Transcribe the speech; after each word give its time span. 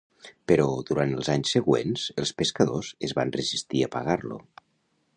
Però, 0.51 0.63
durant 0.87 1.13
els 1.17 1.29
anys 1.33 1.53
següents, 1.57 2.07
els 2.23 2.33
pescadors 2.41 2.93
es 3.09 3.17
va 3.21 3.29
resistir 3.39 3.87
a 3.89 3.95
pagar-lo. 3.99 4.45